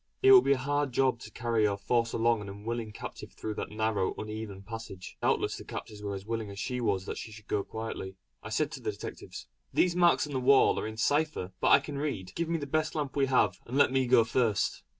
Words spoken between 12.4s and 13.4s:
me the best lamp we